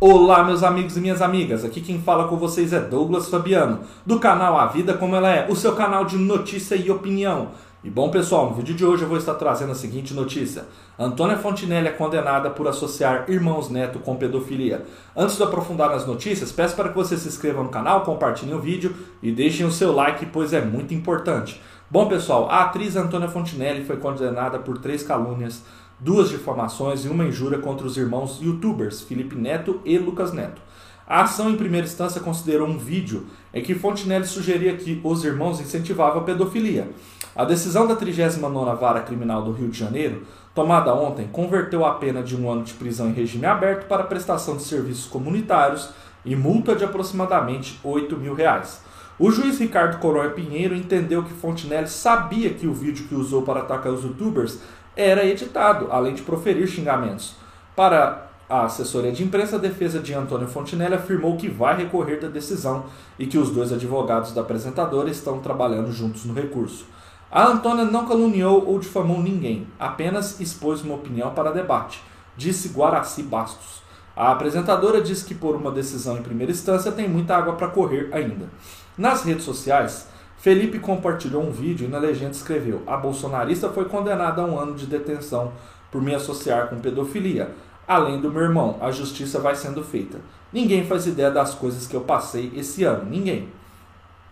[0.00, 1.64] Olá, meus amigos e minhas amigas.
[1.64, 5.50] Aqui quem fala com vocês é Douglas Fabiano, do canal A Vida Como Ela É,
[5.50, 7.48] o seu canal de notícia e opinião.
[7.82, 10.66] E bom, pessoal, no vídeo de hoje eu vou estar trazendo a seguinte notícia:
[10.96, 14.86] Antônia Fontinelli é condenada por associar irmãos Neto com pedofilia.
[15.16, 18.60] Antes de aprofundar nas notícias, peço para que você se inscreva no canal, compartilhem o
[18.60, 21.60] vídeo e deixem o seu like, pois é muito importante.
[21.90, 25.64] Bom, pessoal, a atriz Antônia Fontinelli foi condenada por três calúnias
[26.00, 30.60] duas difamações e uma injúria contra os irmãos youtubers Felipe Neto e Lucas Neto.
[31.06, 35.58] A ação, em primeira instância, considerou um vídeo em que Fontenelle sugeria que os irmãos
[35.58, 36.90] incentivavam a pedofilia.
[37.34, 42.22] A decisão da 39ª Vara Criminal do Rio de Janeiro, tomada ontem, converteu a pena
[42.22, 45.88] de um ano de prisão em regime aberto para prestação de serviços comunitários
[46.24, 48.82] e multa de aproximadamente 8 mil reais.
[49.18, 53.60] O juiz Ricardo Coronha Pinheiro entendeu que Fontenelle sabia que o vídeo que usou para
[53.60, 54.60] atacar os youtubers
[54.98, 57.36] era editado, além de proferir xingamentos.
[57.76, 62.26] Para a assessoria de imprensa, a defesa de Antônio Fontinelli afirmou que vai recorrer da
[62.26, 66.84] decisão e que os dois advogados da apresentadora estão trabalhando juntos no recurso.
[67.30, 72.02] A Antônia não caluniou ou difamou ninguém, apenas expôs uma opinião para debate,
[72.36, 73.82] disse Guaraci Bastos.
[74.16, 78.08] A apresentadora disse que, por uma decisão em primeira instância, tem muita água para correr
[78.12, 78.48] ainda.
[78.96, 80.08] Nas redes sociais,
[80.38, 84.74] Felipe compartilhou um vídeo e na legenda escreveu: A bolsonarista foi condenada a um ano
[84.74, 85.52] de detenção
[85.90, 87.50] por me associar com pedofilia.
[87.86, 90.20] Além do meu irmão, a justiça vai sendo feita.
[90.52, 93.48] Ninguém faz ideia das coisas que eu passei esse ano, ninguém.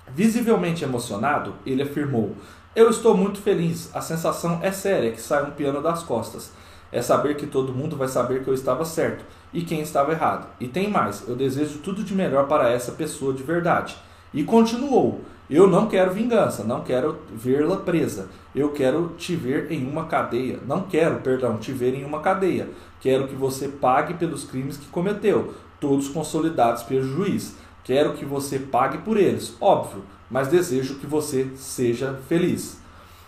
[0.09, 2.37] Visivelmente emocionado, ele afirmou:
[2.77, 6.53] Eu estou muito feliz, a sensação é séria que sai um piano das costas.
[6.93, 10.47] É saber que todo mundo vai saber que eu estava certo e quem estava errado.
[10.61, 13.97] E tem mais, eu desejo tudo de melhor para essa pessoa de verdade.
[14.33, 18.29] E continuou: Eu não quero vingança, não quero vê-la presa.
[18.53, 20.59] Eu quero te ver em uma cadeia.
[20.67, 22.69] Não quero, perdão, te ver em uma cadeia.
[23.01, 27.55] Quero que você pague pelos crimes que cometeu, todos consolidados pelo juiz.
[27.85, 32.81] Quero que você pague por eles, óbvio, mas desejo que você seja feliz.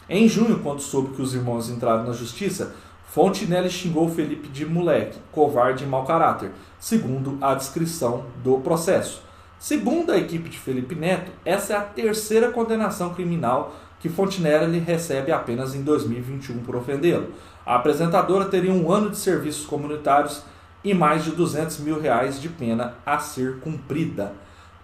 [0.08, 2.74] Em junho, quando soube que os irmãos entraram na justiça,
[3.06, 6.50] Fontenelle xingou Felipe de moleque, covarde e mau caráter,
[6.80, 9.27] segundo a descrição do processo.
[9.58, 15.32] Segundo a equipe de Felipe Neto, essa é a terceira condenação criminal que Fontenelle recebe
[15.32, 17.32] apenas em 2021 por ofendê-lo.
[17.66, 20.42] A apresentadora teria um ano de serviços comunitários
[20.84, 24.32] e mais de 200 mil reais de pena a ser cumprida.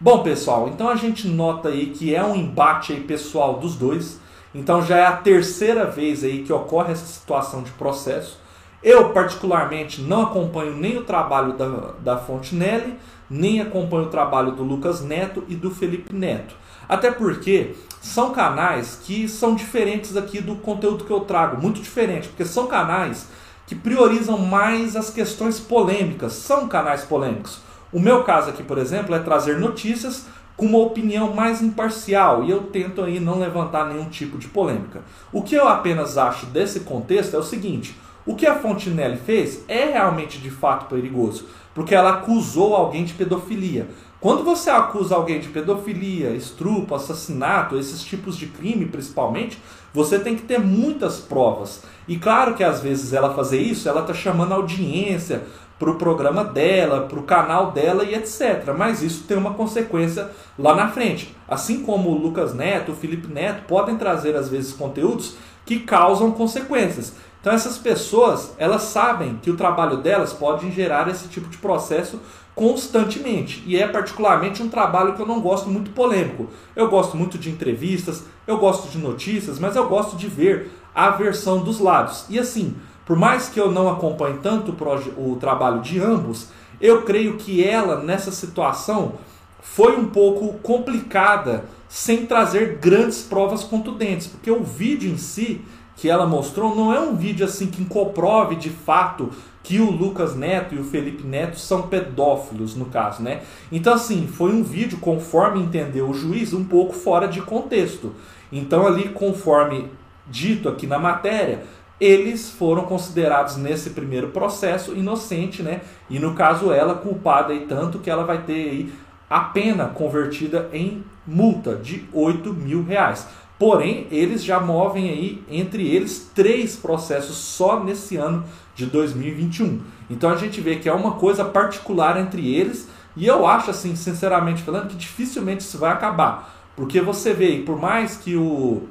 [0.01, 4.19] Bom, pessoal, então a gente nota aí que é um embate aí pessoal dos dois.
[4.53, 8.43] Então já é a terceira vez aí que ocorre essa situação de processo.
[8.83, 12.99] Eu, particularmente, não acompanho nem o trabalho da, da Fontenelle,
[13.29, 16.55] nem acompanho o trabalho do Lucas Neto e do Felipe Neto.
[16.89, 22.29] Até porque são canais que são diferentes aqui do conteúdo que eu trago, muito diferente,
[22.29, 23.29] porque são canais
[23.67, 27.61] que priorizam mais as questões polêmicas, são canais polêmicos.
[27.93, 32.51] O meu caso aqui, por exemplo, é trazer notícias com uma opinião mais imparcial e
[32.51, 35.03] eu tento aí não levantar nenhum tipo de polêmica.
[35.33, 37.97] O que eu apenas acho desse contexto é o seguinte:
[38.27, 43.13] o que a Fontenelle fez é realmente de fato perigoso, porque ela acusou alguém de
[43.15, 43.89] pedofilia.
[44.21, 49.59] Quando você acusa alguém de pedofilia, estupro, assassinato, esses tipos de crime principalmente,
[49.93, 51.83] você tem que ter muitas provas.
[52.09, 55.43] E claro que às vezes ela fazer isso, ela está chamando audiência
[55.79, 58.73] para o programa dela, para o canal dela e etc.
[58.77, 61.35] Mas isso tem uma consequência lá na frente.
[61.49, 65.37] Assim como o Lucas Neto, o Felipe Neto podem trazer às vezes conteúdos
[65.67, 67.15] que causam consequências.
[67.41, 72.21] Então essas pessoas, elas sabem que o trabalho delas pode gerar esse tipo de processo
[72.55, 73.63] constantemente.
[73.67, 76.49] E é particularmente um trabalho que eu não gosto muito polêmico.
[76.75, 81.11] Eu gosto muito de entrevistas, eu gosto de notícias, mas eu gosto de ver a
[81.11, 82.25] versão dos lados.
[82.31, 84.75] E assim, por mais que eu não acompanhe tanto
[85.17, 86.49] o trabalho de ambos,
[86.81, 89.15] eu creio que ela, nessa situação,
[89.61, 95.63] foi um pouco complicada sem trazer grandes provas contundentes, porque o vídeo em si
[95.97, 99.31] que ela mostrou não é um vídeo assim que comprove de fato
[99.63, 103.43] que o Lucas Neto e o Felipe Neto são pedófilos, no caso, né?
[103.73, 108.13] Então, assim, foi um vídeo, conforme entendeu o juiz, um pouco fora de contexto.
[108.53, 109.89] Então, ali, conforme
[110.27, 111.65] dito aqui na matéria,
[112.01, 115.83] eles foram considerados nesse primeiro processo inocente, né?
[116.11, 118.93] E no caso ela culpada e tanto que ela vai ter aí
[119.31, 123.27] a pena convertida em multa de 8 mil reais.
[123.59, 128.45] Porém, eles já movem aí entre eles três processos só nesse ano
[128.75, 129.81] de 2021.
[130.11, 133.95] Então a gente vê que é uma coisa particular entre eles e eu acho assim,
[133.95, 136.53] sinceramente falando, que dificilmente isso vai acabar.
[136.75, 138.89] Porque você vê, por mais que o,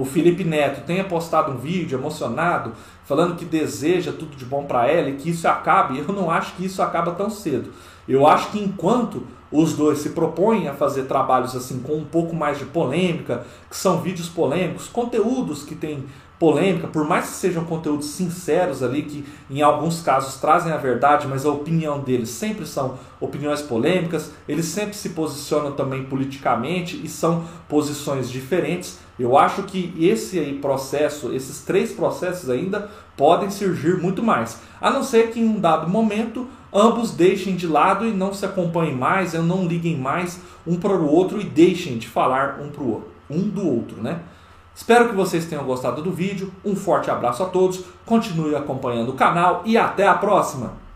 [0.00, 2.72] o Felipe Neto tenha postado um vídeo emocionado,
[3.04, 6.54] falando que deseja tudo de bom para ela e que isso acabe, eu não acho
[6.54, 7.72] que isso acaba tão cedo.
[8.08, 12.34] Eu acho que enquanto os dois se propõem a fazer trabalhos assim com um pouco
[12.34, 16.04] mais de polêmica, que são vídeos polêmicos, conteúdos que têm
[16.42, 21.28] polêmica, por mais que sejam conteúdos sinceros ali, que em alguns casos trazem a verdade,
[21.28, 27.08] mas a opinião deles sempre são opiniões polêmicas, eles sempre se posicionam também politicamente e
[27.08, 28.98] são posições diferentes.
[29.16, 34.90] Eu acho que esse aí processo, esses três processos ainda podem surgir muito mais, a
[34.90, 38.96] não ser que em um dado momento ambos deixem de lado e não se acompanhem
[38.96, 42.82] mais, não liguem mais um para o outro e deixem de falar um para
[43.30, 44.22] um do outro, né?
[44.74, 46.52] Espero que vocês tenham gostado do vídeo.
[46.64, 50.91] Um forte abraço a todos, continue acompanhando o canal e até a próxima!